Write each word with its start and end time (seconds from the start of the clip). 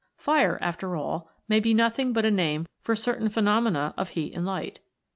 Fire, 0.17 0.57
after 0.63 0.95
all, 0.95 1.29
may 1.47 1.59
be 1.59 1.75
nothing 1.75 2.11
but 2.11 2.25
a 2.25 2.31
name 2.31 2.65
for 2.81 2.95
certain 2.95 3.29
phenomena 3.29 3.93
of 3.97 4.09
heat 4.09 4.33
and 4.33 4.47
light. 4.47 4.79